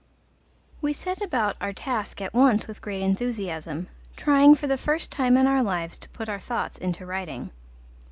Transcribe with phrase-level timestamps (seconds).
[0.81, 5.37] We set about our task at once with great enthusiasm, trying for the first time
[5.37, 7.51] in our lives to put our thoughts into writing.